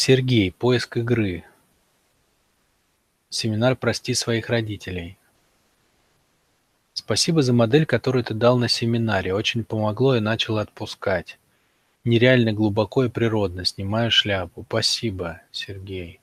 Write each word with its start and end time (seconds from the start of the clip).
Сергей, 0.00 0.52
поиск 0.52 0.96
игры. 0.98 1.42
Семинар 3.30 3.74
«Прости 3.74 4.14
своих 4.14 4.48
родителей». 4.48 5.18
Спасибо 6.92 7.42
за 7.42 7.52
модель, 7.52 7.84
которую 7.84 8.22
ты 8.22 8.32
дал 8.32 8.58
на 8.58 8.68
семинаре. 8.68 9.34
Очень 9.34 9.64
помогло 9.64 10.14
и 10.14 10.20
начал 10.20 10.58
отпускать. 10.58 11.36
Нереально 12.04 12.52
глубоко 12.52 13.06
и 13.06 13.08
природно. 13.08 13.64
Снимаю 13.64 14.12
шляпу. 14.12 14.64
Спасибо, 14.68 15.40
Сергей. 15.50 16.20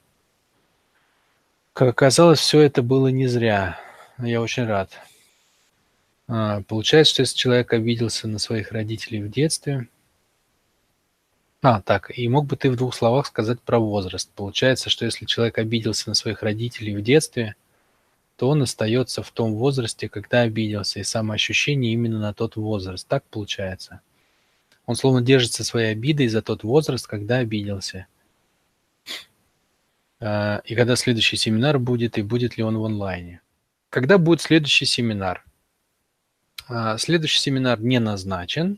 Как 1.73 1.89
оказалось, 1.89 2.39
все 2.39 2.61
это 2.61 2.81
было 2.81 3.09
не 3.09 3.27
зря. 3.27 3.77
Я 4.17 4.41
очень 4.41 4.63
рад. 4.63 4.89
А, 6.29 6.61
получается, 6.61 7.11
что 7.11 7.21
если 7.23 7.35
человек 7.35 7.73
обиделся 7.73 8.29
на 8.29 8.39
своих 8.39 8.71
родителей 8.71 9.21
в 9.21 9.29
детстве, 9.29 9.89
а, 11.65 11.81
так, 11.81 12.15
и 12.15 12.27
мог 12.27 12.45
бы 12.45 12.57
ты 12.57 12.69
в 12.69 12.75
двух 12.75 12.93
словах 12.93 13.25
сказать 13.25 13.59
про 13.59 13.79
возраст? 13.79 14.29
Получается, 14.35 14.91
что 14.91 15.03
если 15.03 15.25
человек 15.25 15.57
обиделся 15.57 16.07
на 16.09 16.13
своих 16.13 16.43
родителей 16.43 16.95
в 16.95 17.01
детстве, 17.01 17.55
то 18.37 18.49
он 18.49 18.61
остается 18.61 19.23
в 19.23 19.31
том 19.31 19.55
возрасте, 19.55 20.07
когда 20.07 20.41
обиделся, 20.41 20.99
и 20.99 21.03
самоощущение 21.03 21.93
именно 21.93 22.19
на 22.19 22.35
тот 22.35 22.55
возраст. 22.55 23.07
Так 23.07 23.23
получается? 23.23 24.01
Он 24.85 24.95
словно 24.95 25.23
держится 25.23 25.63
своей 25.63 25.93
обидой 25.93 26.27
за 26.27 26.43
тот 26.43 26.63
возраст, 26.63 27.07
когда 27.07 27.37
обиделся. 27.37 28.05
А, 30.19 30.61
и 30.65 30.75
когда 30.75 30.95
следующий 30.95 31.35
семинар 31.35 31.79
будет, 31.79 32.19
и 32.19 32.21
будет 32.21 32.57
ли 32.57 32.63
он 32.63 32.77
в 32.77 32.85
онлайне. 32.85 33.41
Когда 33.89 34.19
будет 34.19 34.41
следующий 34.41 34.85
семинар? 34.85 35.43
А, 36.67 36.99
следующий 36.99 37.39
семинар 37.39 37.81
не 37.81 37.99
назначен, 37.99 38.77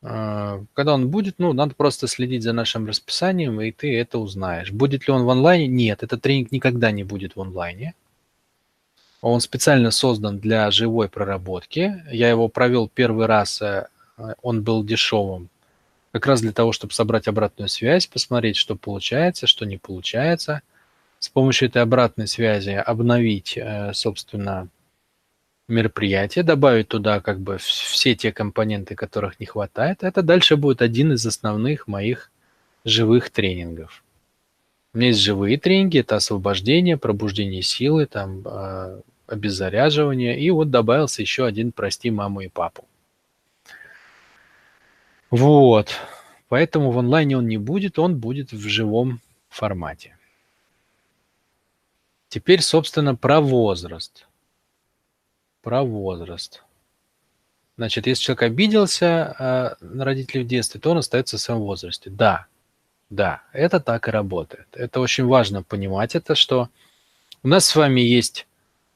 а, 0.00 0.37
когда 0.74 0.94
он 0.94 1.08
будет, 1.08 1.36
ну, 1.38 1.52
надо 1.52 1.74
просто 1.74 2.06
следить 2.06 2.42
за 2.42 2.52
нашим 2.52 2.86
расписанием, 2.86 3.60
и 3.60 3.72
ты 3.72 3.98
это 3.98 4.18
узнаешь. 4.18 4.70
Будет 4.70 5.06
ли 5.06 5.14
он 5.14 5.24
в 5.24 5.30
онлайне? 5.30 5.66
Нет, 5.66 6.02
этот 6.02 6.22
тренинг 6.22 6.52
никогда 6.52 6.90
не 6.90 7.04
будет 7.04 7.36
в 7.36 7.40
онлайне. 7.40 7.94
Он 9.20 9.40
специально 9.40 9.90
создан 9.90 10.38
для 10.38 10.70
живой 10.70 11.08
проработки. 11.08 12.02
Я 12.10 12.30
его 12.30 12.48
провел 12.48 12.88
первый 12.88 13.26
раз, 13.26 13.60
э, 13.60 13.88
он 14.42 14.62
был 14.62 14.84
дешевым, 14.84 15.48
как 16.12 16.26
раз 16.26 16.40
для 16.40 16.52
того, 16.52 16.72
чтобы 16.72 16.92
собрать 16.92 17.26
обратную 17.26 17.68
связь, 17.68 18.06
посмотреть, 18.06 18.56
что 18.56 18.76
получается, 18.76 19.46
что 19.46 19.66
не 19.66 19.76
получается. 19.76 20.62
С 21.18 21.28
помощью 21.28 21.68
этой 21.68 21.82
обратной 21.82 22.28
связи 22.28 22.70
обновить, 22.70 23.56
э, 23.56 23.92
собственно, 23.92 24.68
мероприятие, 25.68 26.42
добавить 26.42 26.88
туда 26.88 27.20
как 27.20 27.40
бы 27.40 27.58
все 27.58 28.14
те 28.14 28.32
компоненты, 28.32 28.94
которых 28.94 29.38
не 29.38 29.46
хватает, 29.46 30.02
это 30.02 30.22
дальше 30.22 30.56
будет 30.56 30.82
один 30.82 31.12
из 31.12 31.24
основных 31.26 31.86
моих 31.86 32.32
живых 32.84 33.30
тренингов. 33.30 34.02
У 34.94 34.98
меня 34.98 35.08
есть 35.08 35.20
живые 35.20 35.58
тренинги, 35.58 36.00
это 36.00 36.16
освобождение, 36.16 36.96
пробуждение 36.96 37.62
силы, 37.62 38.06
там, 38.06 38.42
э, 38.46 39.02
обеззаряживание, 39.26 40.40
и 40.40 40.50
вот 40.50 40.70
добавился 40.70 41.20
еще 41.20 41.44
один 41.44 41.72
«Прости 41.72 42.10
маму 42.10 42.40
и 42.40 42.48
папу». 42.48 42.86
Вот, 45.30 45.90
поэтому 46.48 46.90
в 46.90 46.98
онлайне 46.98 47.36
он 47.36 47.46
не 47.46 47.58
будет, 47.58 47.98
он 47.98 48.16
будет 48.16 48.52
в 48.52 48.66
живом 48.66 49.20
формате. 49.50 50.16
Теперь, 52.30 52.62
собственно, 52.62 53.14
про 53.14 53.42
возраст– 53.42 54.26
про 55.68 55.82
возраст. 55.82 56.64
Значит, 57.76 58.06
если 58.06 58.22
человек 58.22 58.44
обиделся 58.44 59.36
э, 59.38 59.84
на 59.84 60.06
родителей 60.06 60.42
в 60.44 60.46
детстве, 60.46 60.80
то 60.80 60.92
он 60.92 60.96
остается 60.96 61.36
в 61.36 61.40
своем 61.40 61.60
возрасте. 61.60 62.08
Да, 62.08 62.46
да, 63.10 63.42
это 63.52 63.78
так 63.78 64.08
и 64.08 64.10
работает. 64.10 64.66
Это 64.72 64.98
очень 64.98 65.26
важно 65.26 65.62
понимать 65.62 66.14
это, 66.14 66.34
что 66.34 66.70
у 67.42 67.48
нас 67.48 67.66
с 67.66 67.76
вами 67.76 68.00
есть 68.00 68.46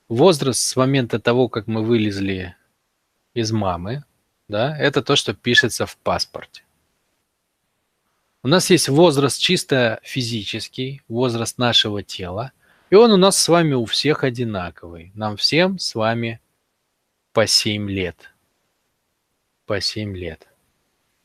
возраст 0.08 0.62
с 0.62 0.74
момента 0.74 1.20
того, 1.20 1.50
как 1.50 1.66
мы 1.66 1.84
вылезли 1.84 2.56
из 3.34 3.52
мамы, 3.52 4.04
да, 4.48 4.74
это 4.78 5.02
то, 5.02 5.14
что 5.14 5.34
пишется 5.34 5.84
в 5.84 5.98
паспорте. 5.98 6.62
У 8.42 8.48
нас 8.48 8.70
есть 8.70 8.88
возраст 8.88 9.38
чисто 9.38 10.00
физический, 10.02 11.02
возраст 11.06 11.58
нашего 11.58 12.02
тела, 12.02 12.52
и 12.88 12.94
он 12.94 13.12
у 13.12 13.18
нас 13.18 13.36
с 13.36 13.46
вами 13.46 13.74
у 13.74 13.84
всех 13.84 14.24
одинаковый. 14.24 15.12
Нам 15.14 15.36
всем 15.36 15.78
с 15.78 15.94
вами 15.94 16.40
по 17.32 17.46
7 17.46 17.88
лет. 17.90 18.32
По 19.66 19.80
7 19.80 20.16
лет. 20.16 20.46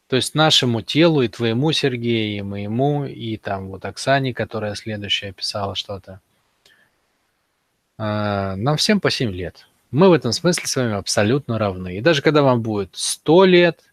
То 0.07 0.15
есть 0.15 0.35
нашему 0.35 0.81
телу 0.81 1.21
и 1.21 1.27
твоему, 1.27 1.73
Сергею, 1.73 2.37
и 2.37 2.41
моему, 2.41 3.05
и 3.05 3.35
там 3.37 3.67
вот 3.67 3.83
Оксане, 3.83 4.33
которая 4.33 4.75
следующая 4.75 5.33
писала 5.33 5.75
что-то. 5.75 6.21
А, 7.97 8.55
нам 8.55 8.77
всем 8.77 9.01
по 9.01 9.11
7 9.11 9.31
лет. 9.31 9.67
Мы 9.91 10.09
в 10.09 10.13
этом 10.13 10.31
смысле 10.31 10.65
с 10.65 10.75
вами 10.75 10.93
абсолютно 10.93 11.57
равны. 11.57 11.97
И 11.97 12.01
даже 12.01 12.21
когда 12.21 12.41
вам 12.41 12.61
будет 12.61 12.91
100 12.93 13.45
лет, 13.45 13.83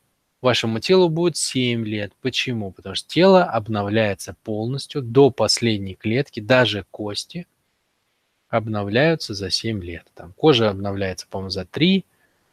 вашему 0.41 0.79
телу 0.79 1.09
будет 1.09 1.37
7 1.37 1.85
лет. 1.85 2.13
Почему? 2.21 2.71
Потому 2.71 2.95
что 2.95 3.09
тело 3.09 3.45
обновляется 3.45 4.37
полностью 4.45 5.03
до 5.03 5.31
последней 5.31 5.95
клетки, 5.95 6.39
даже 6.39 6.85
кости– 6.93 7.49
обновляются 8.55 9.35
за 9.35 9.51
7 9.51 9.83
лет. 9.83 10.07
Там 10.15 10.33
кожа 10.33 10.71
обновляется, 10.71 11.27
по-моему, 11.29 11.51
за 11.51 11.65
3 11.65 12.05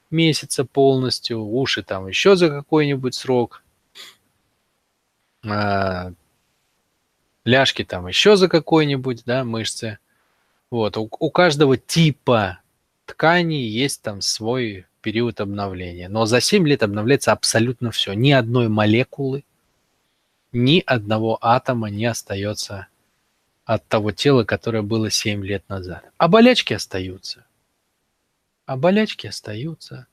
месяца 0.09 0.66
полностью, 0.66 1.41
уши 1.41 1.84
там 1.84 2.07
еще 2.07 2.35
за 2.35 2.50
какой-нибудь 2.50 3.16
срок, 3.16 3.63
а, 5.47 6.11
ляжки 7.45 7.84
там 7.84 8.07
еще 8.07 8.35
за 8.35 8.50
какой-нибудь, 8.50 9.23
да, 9.25 9.44
мышцы. 9.44 10.00
Вот, 10.69 10.97
у, 10.97 11.09
у 11.19 11.31
каждого 11.31 11.78
типа 11.78 12.59
ткани 13.06 13.56
есть 13.56 14.01
там 14.01 14.22
свой 14.22 14.85
период 15.01 15.41
обновления. 15.41 16.09
Но 16.09 16.25
за 16.25 16.41
7 16.41 16.67
лет 16.67 16.84
обновляется 16.84 17.31
абсолютно 17.31 17.91
все. 17.91 18.13
Ни 18.13 18.31
одной 18.31 18.69
молекулы, 18.69 19.44
ни 20.51 20.84
одного 20.85 21.38
атома 21.41 21.90
не 21.90 22.06
остается 22.06 22.88
от 23.66 23.88
того 23.88 24.11
тела, 24.11 24.44
которое 24.44 24.81
было 24.81 25.09
7 25.09 25.45
лет 25.45 25.67
назад. 25.69 26.03
А 26.17 26.27
болячки 26.27 26.73
остаются. 26.73 27.45
А 28.66 28.77
болячки 28.77 29.27
остаются. 29.27 30.07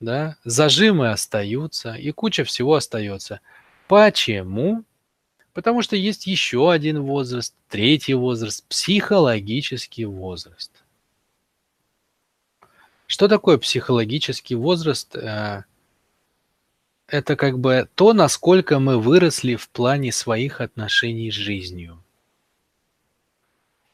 Да? 0.00 0.36
Зажимы 0.44 1.10
остаются. 1.10 1.94
И 1.94 2.10
куча 2.12 2.44
всего 2.44 2.74
остается. 2.74 3.40
Почему? 3.88 4.84
Потому 5.52 5.82
что 5.82 5.96
есть 5.96 6.26
еще 6.26 6.70
один 6.70 7.02
возраст, 7.02 7.54
третий 7.68 8.14
возраст, 8.14 8.64
психологический 8.68 10.04
возраст. 10.04 10.70
Что 13.06 13.26
такое 13.26 13.58
психологический 13.58 14.54
возраст? 14.54 15.16
Э, 15.16 15.64
это 17.08 17.34
как 17.34 17.58
бы 17.58 17.88
то, 17.96 18.12
насколько 18.12 18.78
мы 18.78 19.00
выросли 19.00 19.56
в 19.56 19.68
плане 19.68 20.12
своих 20.12 20.60
отношений 20.60 21.32
с 21.32 21.34
жизнью. 21.34 22.00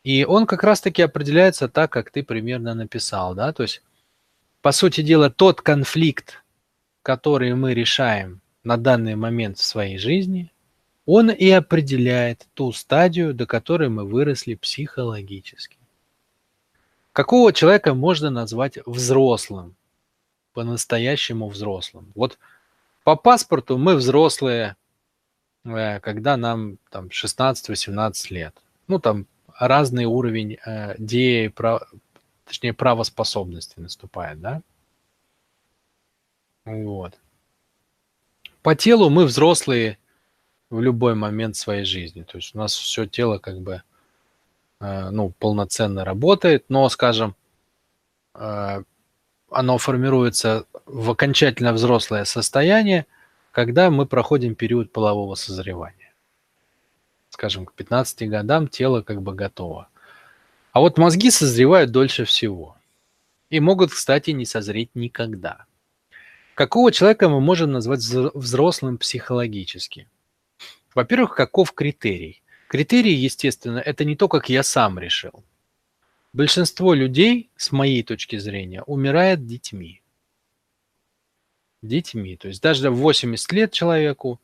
И 0.07 0.25
он 0.25 0.47
как 0.47 0.63
раз-таки 0.63 1.03
определяется 1.03 1.69
так, 1.69 1.91
как 1.91 2.13
ты 2.13 2.23
примерно 2.23 2.75
написал, 2.75 3.35
да, 3.35 3.53
то 3.53 3.65
есть, 3.65 3.83
по 4.63 4.71
сути 4.71 5.01
дела, 5.01 5.31
тот 5.31 5.63
конфликт, 5.63 6.45
который 7.03 7.53
мы 7.57 7.75
решаем 7.75 8.41
на 8.63 8.77
данный 8.77 9.17
момент 9.17 9.59
в 9.59 9.65
своей 9.65 9.99
жизни, 9.99 10.53
он 11.07 11.29
и 11.29 11.51
определяет 11.51 12.47
ту 12.55 12.71
стадию, 12.71 13.35
до 13.35 13.47
которой 13.47 13.89
мы 13.89 14.05
выросли 14.05 14.55
психологически. 14.55 15.77
Какого 17.13 17.53
человека 17.53 17.93
можно 17.93 18.31
назвать 18.31 18.79
взрослым, 18.87 19.75
по-настоящему 20.53 21.49
взрослым? 21.49 22.13
Вот 22.15 22.39
по 23.03 23.17
паспорту 23.17 23.77
мы 23.77 23.97
взрослые, 23.97 24.77
э, 25.65 25.99
когда 25.99 26.37
нам 26.37 26.79
там 26.91 27.09
16-18 27.09 28.31
лет. 28.31 28.55
Ну, 28.87 29.01
там 29.01 29.27
разный 29.59 30.05
уровень 30.05 30.59
э, 30.65 30.95
де, 30.99 31.51
прав, 31.51 31.83
точнее, 32.45 32.73
правоспособности 32.73 33.81
наступает, 33.81 34.41
да? 34.41 34.63
Вот. 36.65 37.19
По 38.63 38.75
телу 38.75 39.11
мы 39.11 39.25
взрослые 39.25 39.99
в 40.71 40.81
любой 40.81 41.15
момент 41.15 41.57
своей 41.57 41.85
жизни. 41.85 42.23
То 42.23 42.39
есть 42.39 42.55
у 42.55 42.59
нас 42.59 42.75
все 42.75 43.07
тело 43.07 43.39
как 43.39 43.61
бы 43.61 43.83
э, 44.81 45.11
ну, 45.11 45.31
полноценно 45.39 46.05
работает, 46.05 46.65
но, 46.69 46.89
скажем, 46.89 47.37
э, 48.35 48.83
оно 49.51 49.79
формируется 49.79 50.67
в 50.87 51.11
окончательно 51.11 51.73
взрослое 51.73 52.25
состояние, 52.25 53.07
когда 53.53 53.91
мы 53.91 54.07
проходим 54.07 54.55
период 54.55 54.93
полового 54.93 55.37
созревания 55.37 56.06
скажем, 57.37 57.67
к 57.67 57.75
15 57.75 58.31
годам 58.31 58.67
тело 58.67 59.03
как 59.03 59.21
бы 59.21 59.35
готово. 59.35 59.89
А 60.73 60.81
вот 60.81 60.97
мозги 60.97 61.31
созревают 61.31 61.91
дольше 61.91 62.25
всего. 62.25 62.79
И 63.51 63.61
могут, 63.61 63.93
кстати, 63.93 64.31
не 64.31 64.47
созреть 64.47 64.89
никогда. 64.95 65.67
Какого 66.55 66.91
человека 66.93 67.29
мы 67.29 67.43
можем 67.43 67.73
назвать 67.73 68.01
взрослым 68.01 68.97
психологически? 68.97 70.09
Во-первых, 70.95 71.35
каков 71.35 71.73
критерий? 71.73 72.43
Критерий, 72.69 73.13
естественно, 73.13 73.81
это 73.81 74.07
не 74.07 74.17
то, 74.17 74.29
как 74.29 74.49
я 74.49 74.63
сам 74.63 74.99
решил. 74.99 75.45
Большинство 76.33 76.95
людей, 76.95 77.51
с 77.57 77.71
моей 77.71 78.03
точки 78.03 78.39
зрения, 78.39 78.83
умирает 78.83 79.47
детьми. 79.47 80.01
Детьми. 81.83 82.39
То 82.39 82.49
есть 82.49 82.63
даже 82.63 82.91
в 82.91 82.97
80 82.97 83.53
лет 83.53 83.73
человеку, 83.73 84.41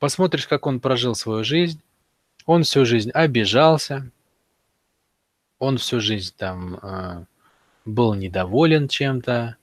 посмотришь, 0.00 0.48
как 0.48 0.66
он 0.66 0.80
прожил 0.80 1.14
свою 1.14 1.44
жизнь, 1.44 1.80
он 2.46 2.62
всю 2.62 2.84
жизнь 2.86 3.10
обижался, 3.10 4.10
он 5.58 5.78
всю 5.78 6.00
жизнь 6.00 6.32
там 6.36 6.78
э, 6.82 7.24
был 7.84 8.14
недоволен 8.14 8.88
чем-то, 8.88 9.56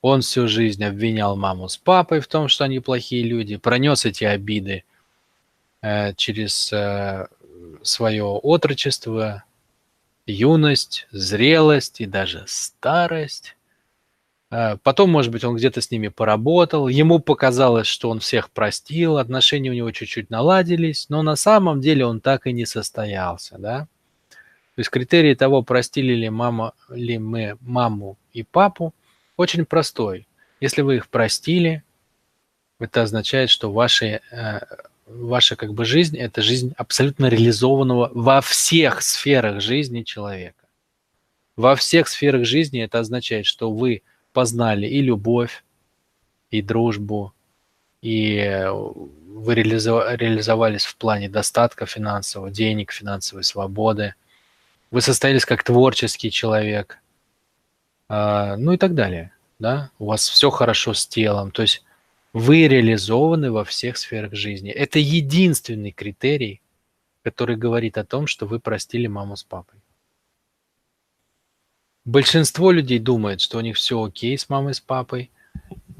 он 0.00 0.20
всю 0.20 0.48
жизнь 0.48 0.84
обвинял 0.84 1.36
маму 1.36 1.68
с 1.68 1.76
папой 1.76 2.20
в 2.20 2.26
том, 2.26 2.48
что 2.48 2.64
они 2.64 2.80
плохие 2.80 3.22
люди, 3.22 3.56
пронес 3.56 4.04
эти 4.04 4.24
обиды 4.24 4.84
э, 5.80 6.12
через 6.14 6.72
э, 6.72 7.28
свое 7.82 8.24
отрочество, 8.24 9.44
юность, 10.26 11.06
зрелость 11.10 12.00
и 12.00 12.06
даже 12.06 12.44
старость. 12.46 13.56
Э, 14.54 14.76
потом, 14.84 15.10
может 15.10 15.32
быть, 15.32 15.42
он 15.42 15.56
где-то 15.56 15.80
с 15.80 15.90
ними 15.90 16.06
поработал, 16.06 16.86
ему 16.86 17.18
показалось, 17.18 17.88
что 17.88 18.08
он 18.08 18.20
всех 18.20 18.50
простил, 18.50 19.18
отношения 19.18 19.70
у 19.70 19.74
него 19.74 19.90
чуть-чуть 19.90 20.30
наладились, 20.30 21.08
но 21.08 21.22
на 21.22 21.34
самом 21.34 21.80
деле 21.80 22.06
он 22.06 22.20
так 22.20 22.46
и 22.46 22.52
не 22.52 22.64
состоялся, 22.64 23.58
да. 23.58 23.88
То 24.76 24.80
есть 24.80 24.90
критерий 24.90 25.34
того, 25.34 25.62
простили 25.62 26.12
ли, 26.12 26.30
мама, 26.30 26.72
ли 26.88 27.18
мы 27.18 27.56
маму 27.62 28.16
и 28.32 28.44
папу, 28.44 28.94
очень 29.36 29.64
простой. 29.64 30.28
Если 30.60 30.82
вы 30.82 30.96
их 30.96 31.08
простили, 31.08 31.82
это 32.78 33.02
означает, 33.02 33.50
что 33.50 33.72
ваши, 33.72 34.20
э, 34.30 34.60
ваша 35.06 35.56
как 35.56 35.74
бы 35.74 35.84
жизнь– 35.84 36.16
это 36.18 36.42
жизнь 36.42 36.74
абсолютно 36.76 37.26
реализованного 37.26 38.12
во 38.14 38.40
всех 38.40 39.02
сферах 39.02 39.60
жизни 39.60 40.02
человека. 40.02 40.64
Во 41.56 41.74
всех 41.74 42.06
сферах 42.06 42.44
жизни 42.44 42.84
это 42.84 43.00
означает, 43.00 43.46
что 43.46 43.72
вы 43.72 44.02
познали 44.34 44.86
и 44.86 45.00
любовь, 45.00 45.64
и 46.50 46.60
дружбу, 46.60 47.32
и 48.02 48.68
вы 48.68 49.54
реализовались 49.54 50.84
в 50.84 50.96
плане 50.96 51.30
достатка 51.30 51.86
финансового, 51.86 52.50
денег, 52.50 52.92
финансовой 52.92 53.44
свободы– 53.44 54.14
вы 54.94 55.00
состоялись 55.00 55.44
как 55.44 55.64
творческий 55.64 56.30
человек, 56.30 57.00
а, 58.08 58.56
ну 58.56 58.74
и 58.74 58.76
так 58.76 58.94
далее, 58.94 59.32
да, 59.58 59.90
у 59.98 60.06
вас 60.06 60.28
все 60.28 60.50
хорошо 60.50 60.94
с 60.94 61.04
телом, 61.04 61.50
то 61.50 61.62
есть 61.62 61.82
вы 62.32 62.68
реализованы 62.68 63.50
во 63.50 63.64
всех 63.64 63.96
сферах 63.96 64.34
жизни. 64.34 64.70
Это 64.70 65.00
единственный 65.00 65.90
критерий, 65.90 66.62
который 67.24 67.56
говорит 67.56 67.98
о 67.98 68.04
том, 68.04 68.28
что 68.28 68.46
вы 68.46 68.60
простили 68.60 69.08
маму 69.08 69.34
с 69.34 69.42
папой. 69.42 69.80
Большинство 72.04 72.70
людей 72.70 72.98
думает, 72.98 73.40
что 73.40 73.58
у 73.58 73.60
них 73.60 73.76
все 73.76 74.02
окей 74.02 74.36
с 74.36 74.48
мамой, 74.48 74.74
с 74.74 74.80
папой, 74.80 75.30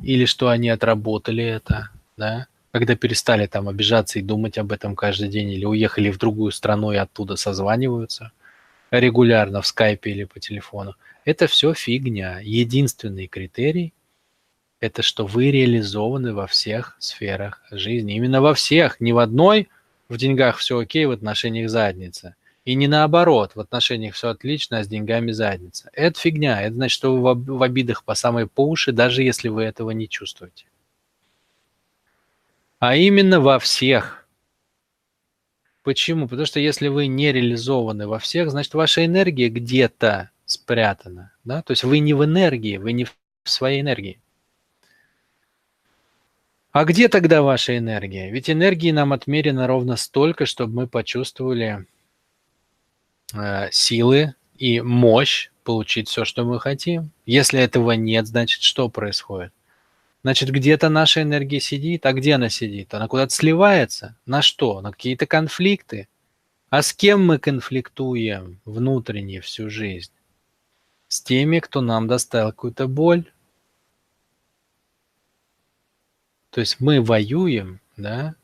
или 0.03 0.27
что 0.27 0.49
они 0.49 0.69
отработали 0.69 1.45
это, 1.45 1.91
да, 2.17 2.47
когда 2.73 2.95
перестали 2.95 3.47
там 3.47 3.69
обижаться 3.69 4.19
и 4.19 4.23
думать 4.23 4.59
об 4.59 4.73
этом 4.73 4.97
каждый 4.97 5.29
день, 5.29 5.51
или 5.51 5.65
уехали 5.65 6.11
в 6.11 6.19
другую 6.19 6.53
страну 6.53 6.93
и 6.93 6.97
оттуда 6.97 7.37
созваниваются– 7.37 8.33
регулярно 9.01 9.63
в 9.63 9.67
скайпе 9.67 10.11
или 10.11 10.25
по 10.25 10.41
телефону. 10.41 10.95
Это 11.25 11.47
все 11.47 11.75
фигня. 11.75 12.41
Единственный 12.43 13.27
критерий– 13.27 13.93
это 14.81 15.03
что 15.03 15.27
вы 15.27 15.51
реализованы 15.51 16.35
во 16.35 16.47
всех 16.47 16.97
сферах 16.99 17.63
жизни. 17.71 18.17
Именно 18.17 18.41
во 18.41 18.55
всех, 18.55 19.01
не 19.01 19.13
в 19.13 19.19
одной 19.19 19.69
в 20.09 20.17
деньгах 20.17 20.59
все 20.59 20.79
окей, 20.79 21.07
в 21.07 21.11
отношениях 21.11 21.71
задница. 21.71 22.37
И 22.65 22.75
не 22.75 22.89
наоборот, 22.89 23.53
в 23.55 23.61
отношениях 23.61 24.15
все 24.15 24.29
отлично, 24.29 24.79
а 24.79 24.85
с 24.85 24.89
деньгами 24.89 25.33
задница. 25.33 25.91
Это 25.93 26.19
фигня. 26.19 26.63
Это 26.63 26.75
значит, 26.75 26.95
что 26.95 27.15
вы 27.15 27.35
в 27.35 27.63
обидах 27.63 28.05
по 28.05 28.15
самой 28.15 28.47
по 28.47 28.67
уши, 28.67 28.93
даже 28.93 29.23
если 29.23 29.49
вы 29.49 29.65
этого 29.65 29.91
не 29.91 30.09
чувствуете. 30.09 30.67
А 32.79 32.97
именно 32.97 33.41
во 33.41 33.59
всех– 33.59 34.23
Почему? 35.85 36.27
Потому 36.27 36.47
что 36.47 36.61
если 36.61 36.89
вы 36.89 37.07
не 37.07 37.31
реализованы 37.31 38.09
во 38.09 38.19
всех, 38.19 38.51
значит 38.51 38.73
ваша 38.73 39.05
энергия 39.05 39.51
где-то 39.51 40.31
спрятана. 40.47 41.33
Да? 41.45 41.61
То 41.61 41.73
есть 41.73 41.85
вы 41.85 41.99
не 41.99 42.15
в 42.15 42.25
энергии, 42.25 42.79
вы 42.79 42.93
не 42.93 43.05
в 43.05 43.15
своей 43.45 43.83
энергии. 43.83 44.19
А 46.73 46.87
где 46.87 47.09
тогда 47.09 47.43
ваша 47.43 47.77
энергия? 47.77 48.31
Ведь 48.31 48.49
энергии 48.49 48.93
нам 48.93 49.13
отмерено 49.13 49.67
ровно 49.67 49.97
столько, 49.97 50.47
чтобы 50.47 50.75
мы 50.75 50.87
почувствовали 50.89 51.87
силы 53.71 54.35
и 54.57 54.81
мощь 54.81 55.51
получить 55.65 56.09
все, 56.09 56.25
что 56.25 56.45
мы 56.45 56.61
хотим. 56.61 57.11
Если 57.27 57.59
этого 57.61 57.93
нет, 57.93 58.27
значит 58.27 58.63
что 58.63 58.89
происходит? 58.89 59.53
Значит, 60.23 60.51
где-то 60.51 60.89
наша 60.89 61.23
энергия 61.23 61.61
сидит. 61.61 62.07
А 62.07 62.13
где 62.13 62.35
она 62.35 62.49
сидит? 62.49 62.95
Она 62.95 63.09
куда-то 63.09 63.35
сливается. 63.35 64.17
На 64.25 64.41
что? 64.41 64.81
На 64.81 64.91
какие-то 64.91 65.27
конфликты. 65.27 66.09
А 66.71 66.83
с 66.83 66.95
кем 66.95 67.27
мы 67.27 67.39
конфликтуем 67.39 68.59
внутренне 68.65 69.41
всю 69.41 69.69
жизнь? 69.69 70.13
С 71.09 71.21
теми, 71.21 71.59
кто 71.61 71.83
нам 71.83 72.09
доставил 72.09 72.49
какую-то 72.49 72.89
боль. 72.89 73.31
То 76.51 76.61
есть 76.61 76.81
мы 76.81 77.03
воюем, 77.03 77.81
да, 77.97 78.35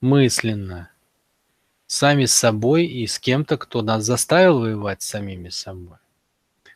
мысленно, 0.00 0.90
сами 1.88 2.26
с 2.26 2.34
собой 2.34 2.84
и 2.86 3.06
с 3.06 3.18
кем-то, 3.18 3.56
кто 3.56 3.82
нас 3.82 4.04
заставил 4.04 4.60
воевать 4.60 5.02
с 5.02 5.06
самими 5.06 5.48
собой. 5.48 5.96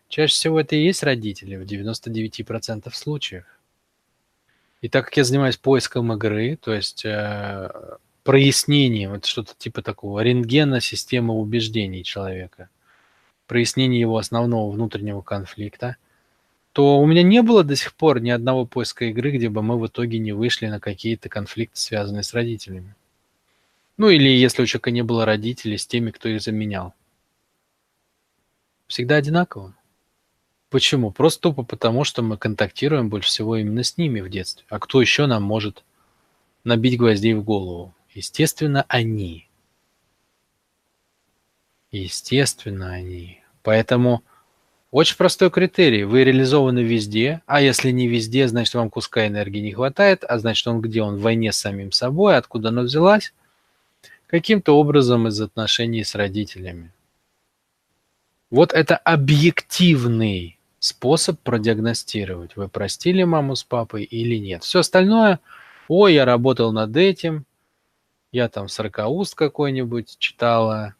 Чаще 0.09 0.35
всего 0.35 0.59
это 0.59 0.75
и 0.75 0.85
есть 0.85 1.03
родители 1.03 1.57
в 1.57 1.63
99% 1.63 2.91
случаев. 2.93 3.45
И 4.81 4.89
так 4.89 5.05
как 5.05 5.17
я 5.17 5.25
занимаюсь 5.25 5.57
поиском 5.59 6.13
игры, 6.13 6.57
то 6.57 6.75
есть 6.75 7.05
э, 7.05 7.71
прояснением, 8.25 9.13
это 9.13 9.29
что-то 9.29 9.53
типа 9.57 9.83
такого 9.83 10.21
рентгена 10.21 10.81
системы 10.81 11.35
убеждений 11.35 12.03
человека, 12.03 12.69
прояснение 13.47 14.01
его 14.01 14.17
основного 14.17 14.73
внутреннего 14.73 15.21
конфликта, 15.21 15.97
то 16.73 16.99
у 16.99 17.07
меня 17.07 17.23
не 17.23 17.43
было 17.43 17.63
до 17.65 17.77
сих 17.77 17.95
пор 17.95 18.21
ни 18.21 18.31
одного 18.31 18.65
поиска 18.65 19.05
игры, 19.05 19.31
где 19.31 19.51
бы 19.51 19.63
мы 19.63 19.79
в 19.79 19.87
итоге 19.87 20.19
не 20.19 20.33
вышли 20.33 20.67
на 20.67 20.81
какие-то 20.81 21.29
конфликты, 21.29 21.79
связанные 21.79 22.23
с 22.23 22.33
родителями. 22.33 22.95
Ну 24.03 24.09
или 24.09 24.29
если 24.31 24.63
у 24.65 24.67
человека 24.67 24.91
не 24.91 25.03
было 25.03 25.25
родителей, 25.25 25.79
с 25.79 25.87
теми, 25.87 26.11
кто 26.11 26.29
их 26.29 26.43
заменял. 26.43 26.93
Всегда 28.89 29.15
одинаково. 29.15 29.77
Почему? 30.71 31.13
Просто 31.13 31.43
тупо 31.43 31.63
потому, 31.63 32.03
что 32.03 32.21
мы 32.21 32.37
контактируем 32.37 33.09
больше 33.09 33.29
всего 33.29 33.55
именно 33.55 33.85
с 33.85 33.97
ними 33.97 34.21
в 34.21 34.29
детстве. 34.29 34.65
А 34.71 34.81
кто 34.81 35.01
еще 35.01 35.27
нам 35.27 35.45
может 35.45 35.85
набить 36.65 36.99
гвоздей 36.99 37.35
в 37.35 37.45
голову? 37.45 37.95
Естественно, 38.13 38.85
они. 38.89 39.49
Естественно, 41.93 42.91
они. 42.91 43.41
Поэтому 43.63 44.25
очень 44.91 45.17
простой 45.17 45.49
критерий. 45.49 46.03
Вы 46.03 46.25
реализованы 46.25 46.81
везде, 46.81 47.41
а 47.47 47.63
если 47.63 47.93
не 47.93 48.09
везде, 48.09 48.49
значит 48.49 48.75
вам 48.75 48.91
куска 48.91 49.29
энергии 49.29 49.61
не 49.61 49.71
хватает, 49.71 50.25
а 50.25 50.41
значит 50.41 50.67
он 50.67 50.81
где? 50.81 51.03
Он 51.03 51.19
в 51.19 51.21
войне 51.21 51.53
с 51.53 51.59
самим 51.59 51.93
собой, 51.93 52.37
откуда 52.37 52.71
она 52.71 52.83
взялась? 52.83 53.33
Каким-то 54.33 54.73
образом 54.79 55.29
из 55.29 55.39
отношений 55.43 56.03
с 56.05 56.15
родителями. 56.15 56.91
Вот 58.51 58.73
это 58.73 58.97
объективный 58.97 60.59
способ 60.79 61.39
продиагностировать, 61.41 62.57
вы 62.57 62.71
простили 62.71 63.25
маму 63.25 63.57
с 63.57 63.63
папой 63.63 64.05
или 64.05 64.37
нет. 64.37 64.63
Все 64.63 64.79
остальное, 64.79 65.41
ой, 65.87 66.15
я 66.15 66.25
работал 66.25 66.73
над 66.73 66.97
этим, 66.97 67.45
я 68.33 68.49
там 68.49 68.69
сорокауст 68.69 69.35
какой-нибудь 69.35 70.17
читала, 70.19 70.95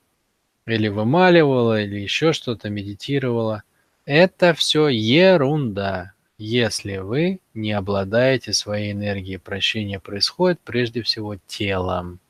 или 0.67 0.89
вымаливала, 0.89 1.81
или 1.81 2.01
еще 2.01 2.35
что-то, 2.35 2.69
медитировала. 2.69 3.63
Это 4.05 4.53
все 4.53 4.89
ерунда, 4.89 6.13
если 6.37 6.99
вы 6.99 7.41
не 7.55 7.73
обладаете 7.73 8.53
своей 8.53 8.93
энергией. 8.93 9.39
Прощение 9.39 10.01
происходит 10.01 10.61
прежде 10.61 11.01
всего 11.01 11.37
телом. 11.47 12.21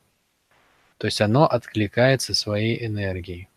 То 0.97 1.07
есть 1.07 1.21
оно 1.21 1.45
откликается 1.45 2.33
своей 2.33 2.85
энергией. 2.85 3.49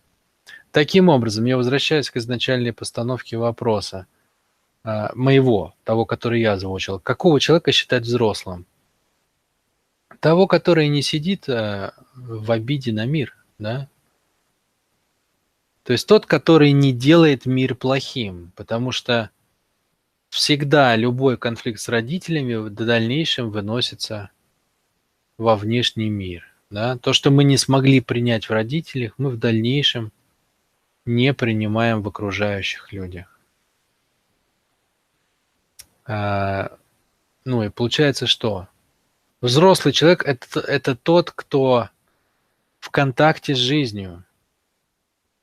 Таким 0.73 1.09
образом, 1.09 1.45
я 1.47 1.57
возвращаюсь 1.57 2.11
к 2.11 2.17
изначальной 2.17 2.73
постановке 2.73 3.37
вопроса 3.39 4.07
а, 4.85 5.11
моего, 5.15 5.75
того, 5.85 6.05
который 6.05 6.41
я 6.41 6.53
озвучил. 6.53 7.01
Какого 7.01 7.41
человека 7.41 7.73
считать 7.73 8.03
взрослым? 8.03 8.67
Того, 10.21 10.47
который 10.47 10.89
не 10.89 11.03
сидит 11.03 11.49
а, 11.49 11.95
в 12.15 12.51
обиде 12.53 12.93
на 12.93 13.07
мир, 13.07 13.37
да? 13.59 13.89
То 15.83 15.93
есть 15.93 16.07
тот, 16.07 16.27
который 16.27 16.73
не 16.73 16.93
делает 16.93 17.47
мир 17.47 17.75
плохим, 17.75 18.53
потому 18.57 18.91
что 18.91 19.31
всегда 20.31 20.97
любой 20.97 21.39
конфликт 21.39 21.81
с 21.81 21.89
родителями 21.89 22.55
в 22.55 22.71
дальнейшем 22.71 23.51
выносится 23.51 24.31
во 25.39 25.57
внешний 25.57 26.11
мир. 26.11 26.45
Да? 26.71 26.99
То, 26.99 27.13
что 27.13 27.31
мы 27.31 27.45
не 27.45 27.57
смогли 27.57 28.01
принять 28.01 28.49
в 28.49 28.51
родителях, 28.51 29.15
мы 29.19 29.31
в 29.31 29.39
дальнейшем 29.39 30.13
не 31.05 31.33
принимаем 31.33 32.03
в 32.03 32.09
окружающих 32.09 32.93
людях. 32.93 33.39
А, 36.05 36.77
ну 37.45 37.63
и 37.63 37.69
получается 37.69 38.27
что? 38.27 38.69
Взрослый 39.41 39.93
человек 39.93 40.25
это, 40.25 40.61
это 40.61 40.97
тот, 40.97 41.31
кто 41.31 41.89
в 42.79 42.91
контакте 42.91 43.55
с 43.55 43.59
жизнью, 43.59 44.25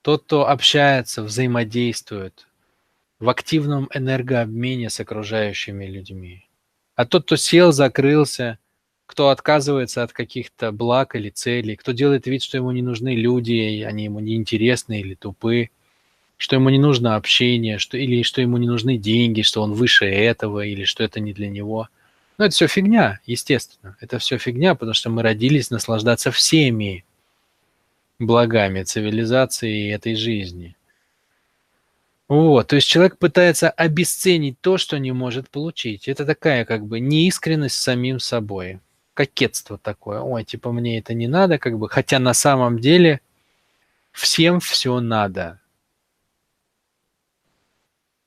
тот, 0.02 0.24
кто 0.24 0.50
общается, 0.50 1.24
взаимодействует, 1.24 2.48
в 3.20 3.30
активном 3.30 3.90
энергообмене 3.94 4.90
с 4.90 5.00
окружающими 5.00 5.86
людьми. 5.86 6.50
А 6.96 7.06
тот, 7.06 7.26
кто 7.26 7.38
сел, 7.38 7.72
закрылся, 7.72 8.60
кто 9.06 9.30
отказывается 9.30 10.04
от 10.04 10.14
каких-то 10.14 10.72
благ 10.72 11.16
или 11.16 11.30
целей, 11.30 11.76
кто 11.76 11.92
делает 11.92 12.28
вид, 12.28 12.44
что 12.44 12.58
ему 12.58 12.72
не 12.72 12.82
нужны 12.82 13.16
люди, 13.16 13.84
они 13.88 14.06
ему 14.06 14.20
не 14.20 14.36
интересны 14.36 15.00
или 15.00 15.14
тупы, 15.14 15.70
что 16.38 16.56
ему 16.56 16.70
не 16.70 16.80
нужно 16.80 17.16
общение, 17.16 17.78
что, 17.78 17.98
или 17.98 18.24
что 18.24 18.42
ему 18.42 18.58
не 18.58 18.68
нужны 18.68 18.98
деньги, 18.98 19.42
что 19.42 19.62
он 19.62 19.74
выше 19.74 20.06
этого, 20.06 20.66
или 20.66 20.84
что 20.86 21.04
это 21.04 21.20
не 21.20 21.34
для 21.34 21.50
него. 21.50 21.90
Ну, 22.38 22.46
это 22.46 22.54
все 22.56 22.68
фигня, 22.68 23.20
естественно. 23.26 23.96
Это 24.00 24.20
все 24.20 24.38
фигня, 24.38 24.74
потому 24.76 24.94
что 24.94 25.10
мы 25.10 25.22
родились 25.22 25.70
наслаждаться 25.70 26.32
всеми 26.32 27.06
благами 28.20 28.84
цивилизации 28.84 29.88
и 29.88 29.90
этой 29.90 30.16
жизни– 30.16 30.76
вот, 32.34 32.68
то 32.68 32.76
есть 32.78 32.88
человек 32.88 33.18
пытается 33.18 33.70
обесценить 33.70 34.60
то, 34.62 34.78
что 34.78 34.98
не 34.98 35.12
может 35.12 35.50
получить. 35.50 36.08
Это 36.08 36.26
такая 36.26 36.66
как 36.66 36.86
бы 36.86 37.00
неискренность 37.00 37.76
с 37.76 37.82
самим 37.82 38.20
собой. 38.20 38.80
Кокетство 39.14 39.78
такое. 39.78 40.20
Ой, 40.22 40.44
типа 40.44 40.72
мне 40.72 41.00
это 41.00 41.14
не 41.14 41.28
надо, 41.28 41.58
как 41.60 41.78
бы. 41.78 41.90
Хотя 41.90 42.20
на 42.20 42.34
самом 42.34 42.80
деле 42.80 43.22
всем 44.12 44.60
все 44.60 45.00
надо. 45.00 45.60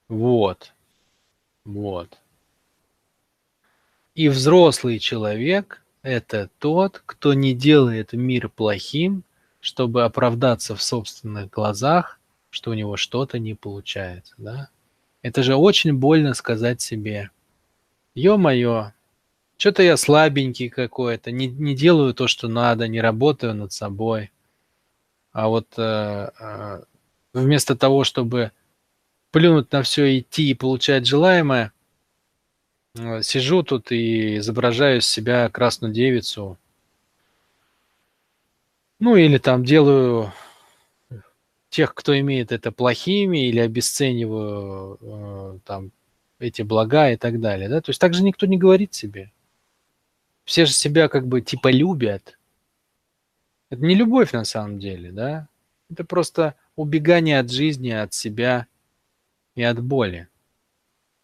Вот. 0.09 0.73
Вот. 1.65 2.19
И 4.15 4.29
взрослый 4.29 4.99
человек– 4.99 5.83
это 6.03 6.49
тот, 6.59 7.03
кто 7.05 7.35
не 7.35 7.55
делает 7.55 8.13
мир 8.13 8.49
плохим, 8.49 9.25
чтобы 9.61 10.05
оправдаться 10.05 10.77
в 10.77 10.83
собственных 10.83 11.51
глазах– 11.51 12.21
что 12.57 12.71
у 12.71 12.75
него 12.75 12.97
что-то 12.97 13.39
не 13.39 13.55
получается, 13.55 14.35
да? 14.39 14.71
Это 15.21 15.43
же 15.43 15.57
очень 15.57 15.93
больно 15.93 16.33
сказать 16.33 16.81
себе, 16.81 17.31
ё-моё, 18.15 18.93
что-то 19.57 19.83
я 19.83 19.97
слабенький 19.97 20.69
какой-то, 20.69 21.31
не, 21.31 21.47
не 21.49 21.75
делаю 21.75 22.15
то, 22.15 22.29
что 22.29 22.49
надо, 22.49 22.89
не 22.89 23.01
работаю 23.01 23.55
над 23.55 23.73
собой. 23.73 24.31
А 25.33 25.49
вот 25.49 25.67
э, 25.77 26.31
э, 26.39 26.83
вместо 27.33 27.77
того, 27.77 28.05
чтобы 28.05 28.53
плюнуть 29.31 29.73
на 29.73 29.83
все, 29.83 30.19
идти 30.19 30.51
и 30.51 30.55
получать 30.55 31.07
желаемое, 31.07 31.73
э, 32.95 33.23
сижу 33.23 33.63
тут 33.63 33.93
и 33.93 34.39
изображаю 34.39 34.99
из 34.99 35.07
себя 35.07 35.49
красную 35.51 35.93
девицу. 35.93 36.59
Ну 38.99 39.17
или 39.17 39.37
там 39.39 39.65
делаю 39.65 40.33
тех, 41.69 41.95
кто 41.95 42.19
имеет 42.19 42.53
это 42.53 42.73
плохими 42.73 43.49
или 43.49 43.59
обесцениваю 43.61 44.99
э, 45.01 45.59
там 45.65 45.93
эти 46.39 46.63
блага 46.63 47.11
и 47.11 47.17
так 47.17 47.41
далее. 47.41 47.69
Да? 47.69 47.81
То 47.83 47.91
есть 47.91 48.01
так 48.01 48.15
же 48.15 48.23
никто 48.23 48.47
не 48.47 48.57
говорит 48.57 48.95
себе. 48.95 49.33
Все 50.47 50.65
же 50.65 50.73
себя 50.73 51.09
как 51.09 51.27
бы 51.27 51.43
типа 51.43 51.71
любят. 51.71 52.39
Это 53.69 53.83
не 53.83 53.97
любовь 53.97 54.33
на 54.33 54.45
самом 54.45 54.79
деле, 54.79 55.11
да? 55.11 55.49
Это 55.91 56.05
просто 56.05 56.55
убегание 56.77 57.41
от 57.41 57.51
жизни, 57.51 57.91
от 57.91 58.15
себя 58.15 58.69
и 59.57 59.63
от 59.63 59.83
боли. 59.83 60.29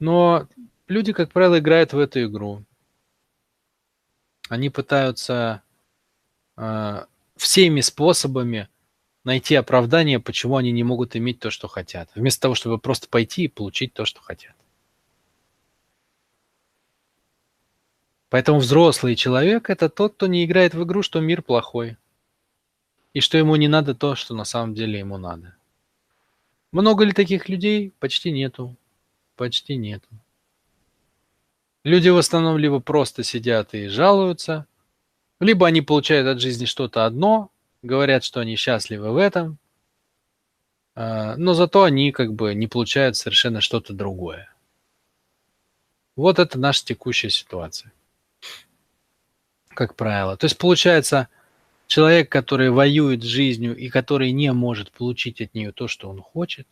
Но 0.01 0.49
люди, 0.89 1.13
как 1.13 1.31
правило, 1.33 1.61
играют 1.61 1.93
в 1.93 1.99
эту 1.99 2.25
игру. 2.25 2.65
Они 4.49 4.71
пытаются 4.71 5.63
э, 6.57 7.05
всеми 7.37 7.81
способами 7.81 8.69
найти 9.23 9.55
оправдание, 9.55 10.19
почему 10.19 10.57
они 10.57 10.73
не 10.73 10.83
могут 10.83 11.15
иметь 11.15 11.39
то, 11.39 11.51
что 11.51 11.69
хотят, 11.69 12.11
вместо 12.17 12.43
того, 12.43 12.57
чтобы 12.57 12.79
просто 12.79 13.09
пойти 13.09 13.45
и 13.45 13.49
получить 13.49 13.95
то, 13.95 14.05
что 14.05 14.21
хотят. 14.21 14.57
Поэтому 18.33 18.61
взрослый 18.61 19.15
человек– 19.15 19.69
это 19.69 19.91
тот, 19.91 20.15
кто 20.15 20.27
не 20.27 20.47
играет 20.47 20.73
в 20.73 20.83
игру, 20.85 21.03
что 21.03 21.21
мир 21.21 21.43
плохой, 21.43 21.99
и 23.13 23.21
что 23.21 23.37
ему 23.37 23.57
не 23.57 23.69
надо 23.69 23.95
то, 23.95 24.15
что 24.15 24.35
на 24.35 24.45
самом 24.45 24.73
деле 24.73 24.99
ему 24.99 25.19
надо. 25.19 25.55
Много 26.73 27.05
ли 27.05 27.13
таких 27.13 27.51
людей? 27.51 27.93
Почти 27.99 28.33
нету. 28.33 28.75
Почти 29.37 29.77
нету. 29.77 30.09
Люди 31.85 32.09
в 32.09 32.17
основном 32.17 32.57
либо 32.57 32.81
просто 32.81 33.23
сидят 33.23 33.75
и 33.75 33.89
жалуются, 33.89 34.67
либо 35.39 35.67
они 35.67 35.83
получают 35.83 36.27
от 36.27 36.41
жизни 36.41 36.65
что-то 36.65 37.05
одно, 37.05 37.51
говорят, 37.83 38.25
что 38.25 38.41
они 38.41 38.57
счастливы 38.57 39.13
в 39.13 39.19
этом, 39.19 39.59
а, 40.95 41.37
но 41.37 41.53
зато 41.53 41.83
они 41.83 42.13
как 42.13 42.33
бы 42.33 42.55
не 42.55 42.67
получают 42.67 43.19
совершенно 43.19 43.61
что-то 43.61 43.93
другое. 43.93 44.51
Вот 46.17 46.39
это 46.39 46.59
наша 46.59 46.83
текущая 46.83 47.29
ситуация, 47.29 47.93
как 49.75 49.95
правило. 49.95 50.37
То 50.37 50.47
есть 50.47 50.59
получается, 50.59 51.29
человек, 51.87 52.31
который 52.31 52.71
воюет 52.71 53.23
с 53.23 53.27
жизнью 53.27 53.77
и 53.77 53.89
который 53.89 54.33
не 54.33 54.53
может 54.53 54.91
получить 54.93 55.41
от 55.41 55.55
нее 55.55 55.73
то, 55.73 55.89
что 55.89 56.09
он 56.09 56.21
хочет, 56.21 56.67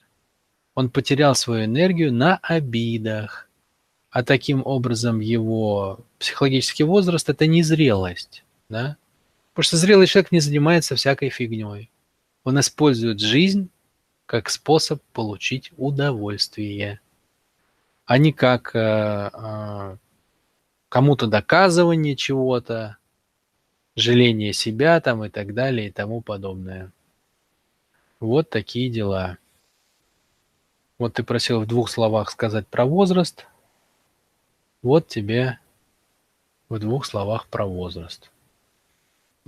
он 0.75 0.91
потерял 0.91 1.35
свою 1.35 1.65
энергию 1.65 2.13
на 2.13 2.39
обидах. 2.43 3.49
А 4.11 4.25
таким 4.25 4.63
образом 4.65 5.21
его 5.21 6.01
психологический 6.19 6.85
возраст– 6.85 7.29
это 7.29 7.47
незрелость. 7.47 8.45
Да? 8.69 8.97
Потому 9.53 9.65
что 9.65 9.77
зрелый 9.77 10.07
человек 10.07 10.33
не 10.33 10.41
занимается 10.41 10.97
всякой 10.97 11.29
фигней. 11.29 11.91
Он 12.45 12.59
использует 12.59 13.21
жизнь 13.21 13.69
как 14.27 14.49
способ 14.49 15.03
получить 15.13 15.73
удовольствие, 15.77 17.01
а 18.07 18.17
не 18.17 18.33
как 18.33 18.75
э, 18.75 19.31
э, 19.33 19.97
кому-то 20.91 21.29
доказывание 21.29 22.17
чего-то, 22.17 22.99
жаление 23.97 24.53
себя 24.53 25.01
там 25.01 25.25
и 25.25 25.31
так 25.31 25.55
далее 25.55 25.89
и 25.89 25.93
тому 25.93 26.21
подобное. 26.21 26.93
Вот 28.19 28.51
такие 28.51 28.91
дела. 28.91 29.39
Вот 30.99 31.15
ты 31.15 31.23
просил 31.23 31.61
в 31.61 31.67
двух 31.67 31.89
словах 31.89 32.31
сказать 32.31 32.67
про 32.67 32.85
возраст. 32.85 33.47
Вот 34.83 35.07
тебе 35.07 35.59
в 36.69 36.79
двух 36.79 37.07
словах 37.07 37.47
про 37.47 37.67
возраст. 37.67 38.31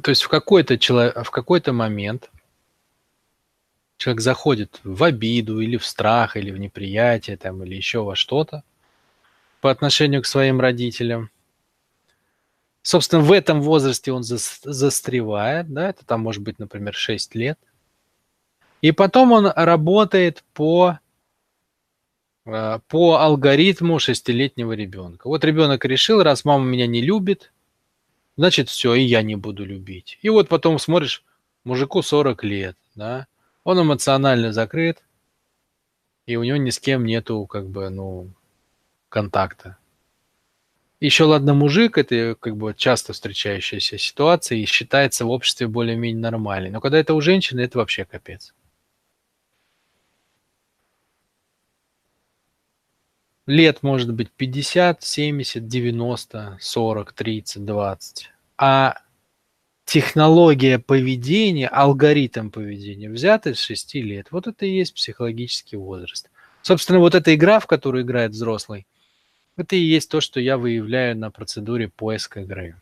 То 0.01 0.11
есть 0.11 0.23
в 0.23 0.29
какой-то 0.29 0.79
человек, 0.79 1.25
в 1.25 1.31
какой-то 1.31 1.73
момент 1.73 2.31
человек 3.97 4.21
заходит 4.21 4.81
в 4.85 5.03
обиду 5.03 5.61
или 5.61 5.77
в 5.77 5.85
страх, 5.85 6.37
или 6.37 6.53
в 6.53 6.59
неприятие, 6.59 7.37
там, 7.37 7.63
или 7.65 7.75
еще 7.75 8.03
во 8.05 8.15
что-то 8.15 8.63
по 9.62 9.71
отношению 9.71 10.23
к 10.23 10.26
своим 10.26 10.61
родителям. 10.61 11.31
Собственно, 12.83 13.23
в 13.23 13.31
этом 13.31 13.62
возрасте 13.62 14.11
он 14.12 14.25
застревает, 14.25 15.73
да, 15.73 15.90
это 15.90 16.04
там 16.04 16.21
может 16.21 16.42
быть, 16.42 16.59
например, 16.59 16.95
6 16.95 17.37
лет. 17.37 17.61
И 18.81 18.90
потом 18.90 19.31
он 19.31 19.47
работает 19.54 20.42
по, 20.52 20.99
э, 22.45 22.81
по 22.88 23.16
алгоритму 23.19 24.00
шестилетнего 24.00 24.73
ребенка. 24.73 25.28
Вот 25.28 25.45
ребенок 25.45 25.85
решил, 25.85 26.25
раз 26.25 26.45
мама 26.45 26.64
меня 26.64 26.88
не 26.88 27.00
любит, 27.00 27.52
значит 28.37 28.69
все, 28.69 28.95
и 28.95 29.02
я 29.02 29.23
не 29.23 29.37
буду 29.37 29.64
любить. 29.64 30.19
И 30.23 30.28
вот 30.28 30.49
потом 30.49 30.81
смотришь, 30.81 31.25
мужику 31.62 32.02
40 32.02 32.42
лет, 32.42 32.76
да, 32.97 33.28
он 33.62 33.81
эмоционально 33.81 34.52
закрыт, 34.52 35.04
и 36.26 36.35
у 36.35 36.42
него 36.42 36.57
ни 36.57 36.71
с 36.71 36.81
кем 36.81 37.04
нету, 37.04 37.47
как 37.47 37.69
бы, 37.69 37.88
ну, 37.90 38.33
контакта. 39.12 39.76
Еще 41.00 41.25
ладно, 41.25 41.54
мужик, 41.54 41.99
это 41.99 42.37
как 42.38 42.57
бы 42.57 42.75
часто 42.76 43.12
встречающаяся 43.12 43.99
ситуация 43.99 44.59
и 44.59 44.64
считается 44.64 45.25
в 45.26 45.31
обществе 45.31 45.66
более-менее 45.66 46.23
нормальной. 46.23 46.71
Но 46.71 46.81
когда 46.81 46.99
это 46.99 47.14
у 47.14 47.21
женщины, 47.21 47.61
это 47.61 47.78
вообще 47.78 48.04
капец. 48.04 48.54
лет 53.47 53.83
может 53.83 54.12
быть 54.14 54.31
50, 54.31 55.02
70, 55.02 55.66
90, 55.66 56.59
40, 56.61 57.12
30, 57.12 57.64
20. 57.64 58.31
А 58.59 58.95
технология 59.85 60.78
поведения, 60.78 61.69
алгоритм 61.69 62.50
поведения 62.50 63.11
взят 63.11 63.47
из 63.47 63.59
6 63.61 63.95
лет. 63.97 64.28
Вот 64.31 64.47
это 64.47 64.64
и 64.66 64.71
есть 64.71 64.95
психологический 64.95 65.76
возраст. 65.76 66.31
Собственно, 66.62 67.00
вот 67.00 67.14
эта 67.14 67.35
игра, 67.35 67.59
в 67.59 67.66
которую 67.66 68.04
играет 68.04 68.33
взрослый, 68.33 68.87
это 69.57 69.77
и 69.77 69.81
есть 69.81 70.11
то, 70.11 70.21
что 70.21 70.41
я 70.41 70.57
выявляю 70.59 71.17
на 71.17 71.31
процедуре 71.31 71.89
поиска 71.89 72.41
игры. 72.41 72.77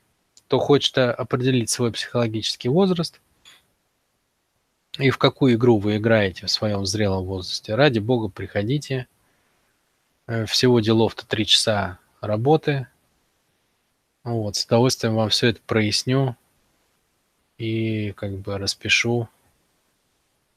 кто 0.47 0.59
хочет 0.59 0.99
э, 0.99 1.11
определить 1.11 1.71
свой 1.71 1.93
психологический 1.93 2.69
возраст 2.69 3.21
и 4.99 5.11
в 5.11 5.19
какую 5.19 5.55
игру 5.55 5.79
вы 5.79 5.97
играете 5.97 6.47
в 6.47 6.51
своем 6.51 6.85
зрелом 6.85 7.25
возрасте, 7.25 7.75
ради 7.75 8.01
бога, 8.01 8.29
приходите. 8.29 9.07
Э, 10.27 10.47
всего 10.47 10.81
делов-то 10.81 11.27
три 11.27 11.47
часа 11.47 11.99
работы. 12.21 12.87
Вот, 14.25 14.57
с 14.57 14.65
удовольствием 14.67 15.15
вам 15.15 15.31
все 15.31 15.49
это 15.49 15.61
проясню 15.67 16.37
и 17.59 18.13
как 18.13 18.39
бы 18.39 18.59
распишу, 18.59 19.29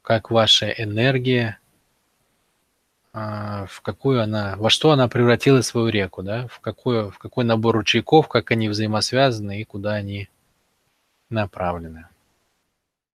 как 0.01 0.31
ваша 0.31 0.69
энергия, 0.69 1.59
в 3.13 3.81
какую 3.83 4.21
она, 4.21 4.55
во 4.57 4.69
что 4.71 4.91
она 4.91 5.07
превратила 5.07 5.61
свою 5.61 5.89
реку, 5.89 6.23
да, 6.23 6.47
в, 6.47 6.59
какой, 6.59 7.11
в 7.11 7.19
какой 7.19 7.45
набор 7.45 7.75
ручейков, 7.75 8.27
как 8.27 8.49
они 8.51 8.69
взаимосвязаны 8.69 9.61
и 9.61 9.65
куда 9.65 9.93
они 9.93 10.29
направлены. 11.29 12.07